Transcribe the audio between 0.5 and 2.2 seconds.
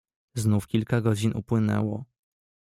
kilka godzin upłynęło."